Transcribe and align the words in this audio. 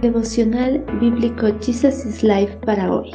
Devocional 0.00 0.82
Bíblico 0.98 1.46
Jesus 1.60 2.06
is 2.06 2.22
Life 2.22 2.56
para 2.64 2.90
hoy. 2.90 3.10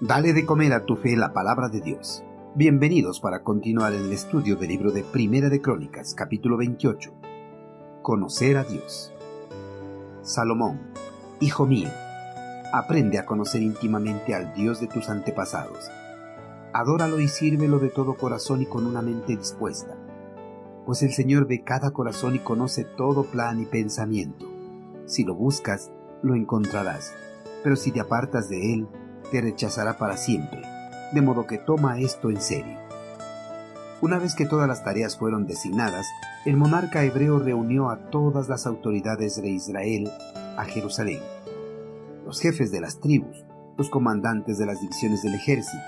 Dale 0.00 0.32
de 0.32 0.44
comer 0.44 0.72
a 0.72 0.84
tu 0.84 0.96
fe 0.96 1.16
la 1.16 1.32
palabra 1.32 1.68
de 1.68 1.80
Dios. 1.80 2.24
Bienvenidos 2.56 3.20
para 3.20 3.44
continuar 3.44 3.92
el 3.92 4.10
estudio 4.10 4.56
del 4.56 4.70
libro 4.70 4.90
de 4.90 5.04
Primera 5.04 5.48
de 5.48 5.62
Crónicas, 5.62 6.14
capítulo 6.14 6.56
28. 6.56 7.12
Conocer 8.02 8.56
a 8.56 8.64
Dios. 8.64 9.12
Salomón, 10.22 10.80
hijo 11.38 11.66
mío, 11.66 11.90
aprende 12.72 13.20
a 13.20 13.24
conocer 13.24 13.62
íntimamente 13.62 14.34
al 14.34 14.52
Dios 14.54 14.80
de 14.80 14.88
tus 14.88 15.08
antepasados. 15.08 15.88
Adóralo 16.72 17.20
y 17.20 17.28
sírvelo 17.28 17.78
de 17.78 17.90
todo 17.90 18.16
corazón 18.16 18.60
y 18.60 18.66
con 18.66 18.86
una 18.86 19.02
mente 19.02 19.36
dispuesta, 19.36 19.96
pues 20.84 21.04
el 21.04 21.12
Señor 21.12 21.46
ve 21.46 21.62
cada 21.62 21.92
corazón 21.92 22.34
y 22.34 22.40
conoce 22.40 22.82
todo 22.82 23.22
plan 23.22 23.60
y 23.60 23.66
pensamiento 23.66 24.47
si 25.08 25.24
lo 25.24 25.34
buscas, 25.34 25.90
lo 26.22 26.34
encontrarás, 26.34 27.12
pero 27.64 27.74
si 27.74 27.90
te 27.90 28.00
apartas 28.00 28.48
de 28.48 28.74
él, 28.74 28.88
te 29.32 29.40
rechazará 29.40 29.96
para 29.96 30.16
siempre. 30.16 30.62
De 31.12 31.22
modo 31.22 31.46
que 31.46 31.58
toma 31.58 31.98
esto 31.98 32.30
en 32.30 32.40
serio. 32.40 32.78
Una 34.00 34.18
vez 34.18 34.34
que 34.34 34.46
todas 34.46 34.68
las 34.68 34.84
tareas 34.84 35.16
fueron 35.16 35.46
designadas, 35.46 36.06
el 36.44 36.56
monarca 36.56 37.02
hebreo 37.02 37.38
reunió 37.38 37.90
a 37.90 38.10
todas 38.10 38.48
las 38.48 38.66
autoridades 38.66 39.40
de 39.40 39.48
Israel 39.48 40.10
a 40.56 40.64
Jerusalén. 40.64 41.20
Los 42.24 42.40
jefes 42.40 42.70
de 42.70 42.80
las 42.80 43.00
tribus, 43.00 43.44
los 43.76 43.88
comandantes 43.88 44.58
de 44.58 44.66
las 44.66 44.80
divisiones 44.80 45.22
del 45.22 45.34
ejército, 45.34 45.82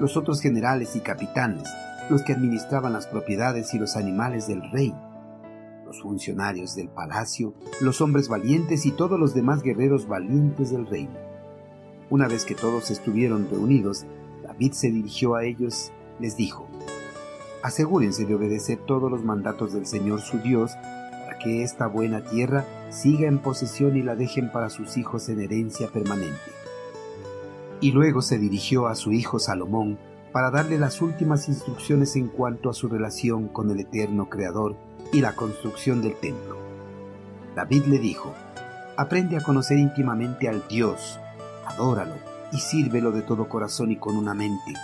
los 0.00 0.16
otros 0.16 0.40
generales 0.40 0.96
y 0.96 1.00
capitanes, 1.00 1.68
los 2.10 2.22
que 2.22 2.32
administraban 2.32 2.92
las 2.92 3.06
propiedades 3.06 3.72
y 3.74 3.78
los 3.78 3.96
animales 3.96 4.48
del 4.48 4.68
rey, 4.72 4.94
funcionarios 6.00 6.74
del 6.74 6.88
palacio, 6.88 7.54
los 7.80 8.00
hombres 8.00 8.28
valientes 8.28 8.86
y 8.86 8.90
todos 8.90 9.18
los 9.18 9.34
demás 9.34 9.62
guerreros 9.62 10.08
valientes 10.08 10.70
del 10.70 10.86
reino. 10.86 11.18
Una 12.10 12.28
vez 12.28 12.44
que 12.44 12.54
todos 12.54 12.90
estuvieron 12.90 13.48
reunidos, 13.50 14.04
David 14.42 14.72
se 14.72 14.90
dirigió 14.90 15.34
a 15.34 15.44
ellos, 15.44 15.92
les 16.20 16.36
dijo, 16.36 16.68
Asegúrense 17.62 18.26
de 18.26 18.34
obedecer 18.34 18.78
todos 18.78 19.10
los 19.10 19.24
mandatos 19.24 19.72
del 19.72 19.86
Señor 19.86 20.20
su 20.20 20.38
Dios, 20.38 20.72
para 21.24 21.38
que 21.38 21.62
esta 21.62 21.86
buena 21.86 22.22
tierra 22.22 22.66
siga 22.90 23.26
en 23.26 23.38
posesión 23.38 23.96
y 23.96 24.02
la 24.02 24.16
dejen 24.16 24.52
para 24.52 24.68
sus 24.68 24.98
hijos 24.98 25.28
en 25.30 25.40
herencia 25.40 25.88
permanente. 25.88 26.38
Y 27.80 27.92
luego 27.92 28.20
se 28.20 28.38
dirigió 28.38 28.86
a 28.86 28.94
su 28.94 29.12
hijo 29.12 29.38
Salomón 29.38 29.98
para 30.30 30.50
darle 30.50 30.78
las 30.78 31.00
últimas 31.00 31.48
instrucciones 31.48 32.16
en 32.16 32.28
cuanto 32.28 32.68
a 32.68 32.74
su 32.74 32.88
relación 32.88 33.48
con 33.48 33.70
el 33.70 33.80
eterno 33.80 34.28
Creador 34.28 34.76
y 35.14 35.20
la 35.20 35.36
construcción 35.36 36.02
del 36.02 36.16
templo. 36.16 36.56
David 37.54 37.84
le 37.84 38.00
dijo, 38.00 38.34
aprende 38.96 39.36
a 39.36 39.40
conocer 39.40 39.78
íntimamente 39.78 40.48
al 40.48 40.66
Dios, 40.66 41.20
adóralo 41.64 42.16
y 42.50 42.58
sírvelo 42.58 43.12
de 43.12 43.22
todo 43.22 43.48
corazón 43.48 43.92
y 43.92 43.96
con 43.96 44.16
una 44.16 44.34
mente. 44.34 44.74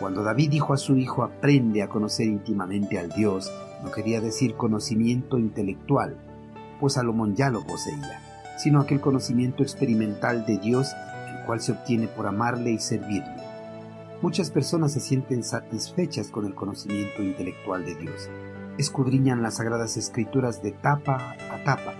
Cuando 0.00 0.22
David 0.22 0.50
dijo 0.50 0.72
a 0.72 0.78
su 0.78 0.96
hijo 0.96 1.22
aprende 1.22 1.82
a 1.82 1.88
conocer 1.88 2.26
íntimamente 2.26 2.98
al 2.98 3.10
Dios, 3.10 3.52
no 3.82 3.90
quería 3.90 4.22
decir 4.22 4.54
conocimiento 4.54 5.36
intelectual, 5.36 6.16
pues 6.80 6.94
Salomón 6.94 7.36
ya 7.36 7.50
lo 7.50 7.66
poseía, 7.66 8.22
sino 8.56 8.80
aquel 8.80 9.02
conocimiento 9.02 9.62
experimental 9.62 10.46
de 10.46 10.56
Dios, 10.56 10.88
el 11.28 11.44
cual 11.44 11.60
se 11.60 11.72
obtiene 11.72 12.08
por 12.08 12.26
amarle 12.26 12.70
y 12.70 12.78
servirle. 12.78 13.44
Muchas 14.22 14.50
personas 14.50 14.92
se 14.92 15.00
sienten 15.00 15.44
satisfechas 15.44 16.28
con 16.28 16.46
el 16.46 16.54
conocimiento 16.54 17.22
intelectual 17.22 17.84
de 17.84 17.94
Dios, 17.94 18.30
escudriñan 18.78 19.42
las 19.42 19.56
sagradas 19.56 19.96
escrituras 19.96 20.62
de 20.62 20.72
tapa 20.72 21.36
a 21.50 21.64
tapa, 21.64 21.94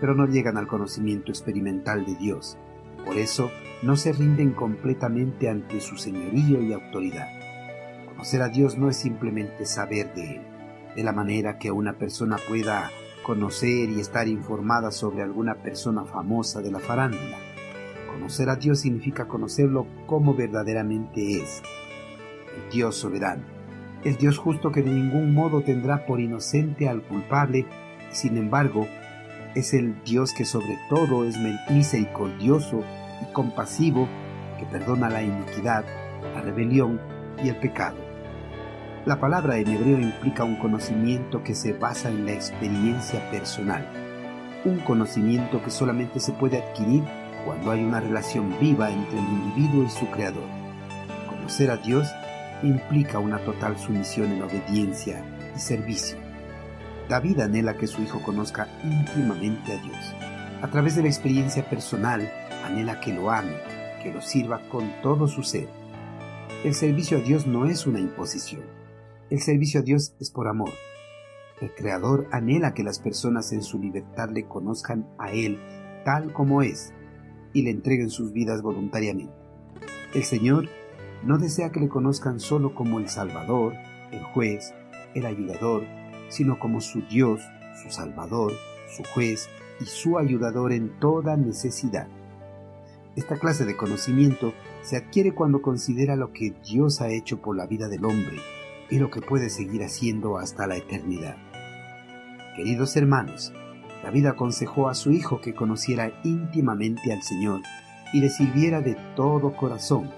pero 0.00 0.14
no 0.14 0.26
llegan 0.26 0.56
al 0.56 0.66
conocimiento 0.66 1.30
experimental 1.32 2.04
de 2.04 2.14
Dios. 2.14 2.58
Por 3.04 3.16
eso 3.16 3.50
no 3.82 3.96
se 3.96 4.12
rinden 4.12 4.52
completamente 4.52 5.48
ante 5.48 5.80
su 5.80 5.96
señorío 5.96 6.62
y 6.62 6.72
autoridad. 6.72 7.28
Conocer 8.06 8.42
a 8.42 8.48
Dios 8.48 8.76
no 8.76 8.90
es 8.90 8.96
simplemente 8.96 9.64
saber 9.64 10.12
de 10.14 10.36
Él, 10.36 10.42
de 10.96 11.04
la 11.04 11.12
manera 11.12 11.58
que 11.58 11.70
una 11.70 11.94
persona 11.94 12.36
pueda 12.48 12.90
conocer 13.22 13.90
y 13.90 14.00
estar 14.00 14.28
informada 14.28 14.90
sobre 14.90 15.22
alguna 15.22 15.54
persona 15.54 16.04
famosa 16.04 16.60
de 16.60 16.70
la 16.70 16.80
farándula. 16.80 17.38
Conocer 18.12 18.50
a 18.50 18.56
Dios 18.56 18.80
significa 18.80 19.28
conocerlo 19.28 19.86
como 20.06 20.34
verdaderamente 20.34 21.40
es, 21.40 21.62
Dios 22.72 22.96
soberano 22.96 23.57
el 24.04 24.16
Dios 24.16 24.38
justo 24.38 24.70
que 24.70 24.82
de 24.82 24.90
ningún 24.90 25.34
modo 25.34 25.62
tendrá 25.62 26.06
por 26.06 26.20
inocente 26.20 26.88
al 26.88 27.02
culpable, 27.02 27.66
sin 28.10 28.36
embargo, 28.36 28.86
es 29.54 29.74
el 29.74 30.02
Dios 30.04 30.32
que 30.32 30.44
sobre 30.44 30.78
todo 30.88 31.24
es 31.24 31.36
misericordioso 31.68 32.84
y 33.22 33.32
compasivo, 33.32 34.08
que 34.58 34.66
perdona 34.66 35.10
la 35.10 35.22
iniquidad, 35.22 35.84
la 36.34 36.40
rebelión 36.42 37.00
y 37.42 37.48
el 37.48 37.56
pecado. 37.56 37.96
La 39.04 39.18
palabra 39.18 39.58
en 39.58 39.68
hebreo 39.68 39.98
implica 39.98 40.44
un 40.44 40.56
conocimiento 40.56 41.42
que 41.42 41.54
se 41.54 41.72
basa 41.72 42.08
en 42.10 42.26
la 42.26 42.32
experiencia 42.32 43.30
personal, 43.30 43.86
un 44.64 44.78
conocimiento 44.80 45.62
que 45.62 45.70
solamente 45.70 46.20
se 46.20 46.32
puede 46.32 46.58
adquirir 46.58 47.02
cuando 47.44 47.70
hay 47.70 47.82
una 47.82 48.00
relación 48.00 48.54
viva 48.60 48.90
entre 48.90 49.18
el 49.18 49.24
individuo 49.24 49.84
y 49.84 49.90
su 49.90 50.06
creador. 50.10 50.44
Conocer 51.30 51.70
a 51.70 51.76
Dios 51.78 52.08
implica 52.62 53.18
una 53.18 53.38
total 53.44 53.78
sumisión 53.78 54.32
en 54.32 54.42
obediencia 54.42 55.24
y 55.54 55.58
servicio. 55.58 56.18
David 57.08 57.40
anhela 57.40 57.76
que 57.76 57.86
su 57.86 58.02
hijo 58.02 58.22
conozca 58.22 58.68
íntimamente 58.84 59.72
a 59.72 59.82
Dios. 59.82 60.14
A 60.60 60.68
través 60.68 60.96
de 60.96 61.02
la 61.02 61.08
experiencia 61.08 61.68
personal, 61.68 62.30
anhela 62.64 63.00
que 63.00 63.12
lo 63.12 63.30
ame, 63.30 63.56
que 64.02 64.12
lo 64.12 64.20
sirva 64.20 64.60
con 64.68 64.90
todo 65.02 65.26
su 65.26 65.42
ser. 65.42 65.68
El 66.64 66.74
servicio 66.74 67.18
a 67.18 67.20
Dios 67.20 67.46
no 67.46 67.66
es 67.66 67.86
una 67.86 68.00
imposición. 68.00 68.62
El 69.30 69.40
servicio 69.40 69.80
a 69.80 69.82
Dios 69.82 70.14
es 70.20 70.30
por 70.30 70.48
amor. 70.48 70.70
El 71.60 71.74
Creador 71.74 72.28
anhela 72.30 72.74
que 72.74 72.82
las 72.82 72.98
personas 72.98 73.52
en 73.52 73.62
su 73.62 73.78
libertad 73.78 74.30
le 74.30 74.46
conozcan 74.46 75.08
a 75.18 75.32
Él 75.32 75.58
tal 76.04 76.32
como 76.32 76.62
es 76.62 76.92
y 77.52 77.62
le 77.62 77.70
entreguen 77.70 78.10
sus 78.10 78.32
vidas 78.32 78.62
voluntariamente. 78.62 79.34
El 80.14 80.24
Señor 80.24 80.68
no 81.22 81.38
desea 81.38 81.70
que 81.70 81.80
le 81.80 81.88
conozcan 81.88 82.40
solo 82.40 82.74
como 82.74 82.98
el 82.98 83.08
Salvador, 83.08 83.74
el 84.12 84.22
juez, 84.22 84.74
el 85.14 85.26
ayudador, 85.26 85.84
sino 86.28 86.58
como 86.58 86.80
su 86.80 87.02
Dios, 87.02 87.40
su 87.82 87.90
Salvador, 87.90 88.52
su 88.96 89.02
juez 89.14 89.48
y 89.80 89.84
su 89.84 90.18
ayudador 90.18 90.72
en 90.72 90.98
toda 90.98 91.36
necesidad. 91.36 92.08
Esta 93.16 93.36
clase 93.36 93.64
de 93.64 93.76
conocimiento 93.76 94.52
se 94.82 94.96
adquiere 94.96 95.34
cuando 95.34 95.60
considera 95.60 96.14
lo 96.14 96.32
que 96.32 96.54
Dios 96.64 97.00
ha 97.00 97.08
hecho 97.08 97.40
por 97.40 97.56
la 97.56 97.66
vida 97.66 97.88
del 97.88 98.04
hombre 98.04 98.38
y 98.90 98.98
lo 98.98 99.10
que 99.10 99.20
puede 99.20 99.50
seguir 99.50 99.82
haciendo 99.82 100.38
hasta 100.38 100.66
la 100.66 100.76
eternidad. 100.76 101.36
Queridos 102.56 102.96
hermanos, 102.96 103.52
David 104.02 104.26
aconsejó 104.26 104.88
a 104.88 104.94
su 104.94 105.10
hijo 105.10 105.40
que 105.40 105.54
conociera 105.54 106.12
íntimamente 106.22 107.12
al 107.12 107.22
Señor 107.22 107.60
y 108.12 108.20
le 108.20 108.30
sirviera 108.30 108.80
de 108.80 108.96
todo 109.16 109.56
corazón, 109.56 110.10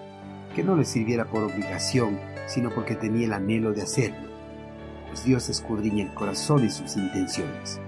que 0.55 0.65
no 0.65 0.77
le 0.77 0.85
sirviera 0.85 1.25
por 1.27 1.43
obligación, 1.43 2.19
sino 2.47 2.71
porque 2.71 2.95
tenía 2.95 3.27
el 3.27 3.33
anhelo 3.33 3.73
de 3.73 3.83
hacerlo, 3.83 4.29
pues 5.09 5.25
Dios 5.25 5.49
escudriña 5.49 6.05
el 6.05 6.15
corazón 6.15 6.65
y 6.65 6.71
sus 6.71 6.97
intenciones. 6.97 7.81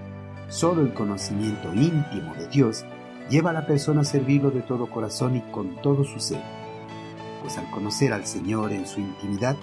Solo 0.47 0.81
el 0.81 0.93
conocimiento 0.93 1.73
íntimo 1.73 2.33
de 2.35 2.47
Dios 2.47 2.85
lleva 3.29 3.49
a 3.49 3.53
la 3.53 3.65
persona 3.65 4.01
a 4.01 4.05
servirlo 4.05 4.51
de 4.51 4.61
todo 4.61 4.89
corazón 4.89 5.35
y 5.35 5.41
con 5.51 5.81
todo 5.81 6.03
su 6.03 6.19
ser, 6.19 6.41
pues 7.41 7.57
al 7.57 7.69
conocer 7.71 8.13
al 8.13 8.25
Señor 8.25 8.71
en 8.71 8.85
su 8.85 8.99
intimidad, 8.99 9.55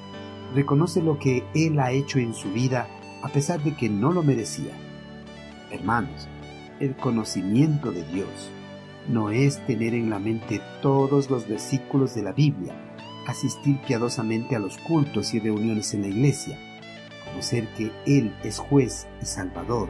reconoce 0.55 1.03
lo 1.03 1.19
que 1.19 1.45
Él 1.55 1.79
ha 1.79 1.93
hecho 1.93 2.19
en 2.19 2.35
su 2.35 2.51
vida 2.53 2.89
a 3.23 3.29
pesar 3.29 3.63
de 3.63 3.77
que 3.77 3.89
no 3.89 4.13
lo 4.13 4.23
merecía. 4.23 4.73
Hermanos, 5.71 6.29
el 6.81 6.97
conocimiento 6.97 7.93
de 7.93 8.05
Dios 8.05 8.51
no 9.09 9.31
es 9.31 9.65
tener 9.67 9.95
en 9.95 10.11
la 10.11 10.19
mente 10.19 10.61
todos 10.83 11.31
los 11.31 11.49
versículos 11.49 12.15
de 12.15 12.23
la 12.23 12.33
Biblia, 12.33 12.75
asistir 13.27 13.81
piadosamente 13.87 14.57
a 14.57 14.59
los 14.59 14.79
cultos 14.79 15.35
y 15.35 15.41
reuniones 15.41 15.95
en 15.95 16.03
la 16.03 16.09
iglesia, 16.09 16.59
conocer 17.25 17.69
que 17.75 17.93
Él 18.07 18.35
es 18.45 18.59
juez 18.59 19.07
y 19.23 19.27
salvador. 19.27 19.89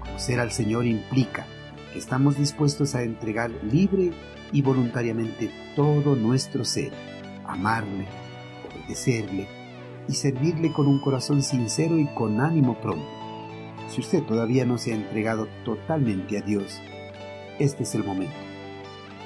Conocer 0.00 0.40
al 0.40 0.52
Señor 0.52 0.86
implica 0.86 1.46
que 1.92 1.98
estamos 1.98 2.36
dispuestos 2.36 2.94
a 2.94 3.02
entregar 3.02 3.50
libre 3.70 4.12
y 4.52 4.62
voluntariamente 4.62 5.50
todo 5.76 6.16
nuestro 6.16 6.64
ser, 6.64 6.92
amarle, 7.46 8.06
obedecerle 8.70 9.46
y 10.08 10.14
servirle 10.14 10.72
con 10.72 10.86
un 10.86 11.00
corazón 11.00 11.42
sincero 11.42 11.98
y 11.98 12.06
con 12.14 12.40
ánimo 12.40 12.80
pronto. 12.80 13.06
Si 13.88 14.00
usted 14.00 14.22
todavía 14.24 14.64
no 14.64 14.78
se 14.78 14.92
ha 14.92 14.96
entregado 14.96 15.48
totalmente 15.64 16.38
a 16.38 16.42
Dios, 16.42 16.80
este 17.58 17.84
es 17.84 17.94
el 17.94 18.04
momento. 18.04 18.36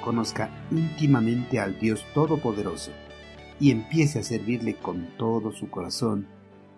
Conozca 0.03 0.49
íntimamente 0.71 1.59
al 1.59 1.79
Dios 1.79 2.05
Todopoderoso 2.13 2.91
y 3.59 3.71
empiece 3.71 4.19
a 4.19 4.23
servirle 4.23 4.75
con 4.75 5.07
todo 5.17 5.51
su 5.51 5.69
corazón 5.69 6.27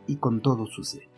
y 0.07 0.18
con 0.18 0.42
todo 0.42 0.68
su 0.68 0.83
ser. 0.83 1.14